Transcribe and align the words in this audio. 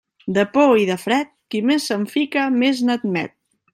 De 0.37 0.45
por 0.53 0.71
i 0.83 0.87
de 0.91 0.95
fred, 1.01 1.29
qui 1.55 1.61
més 1.73 1.85
se'n 1.91 2.07
fica, 2.15 2.47
més 2.65 2.83
n'admet. 2.89 3.37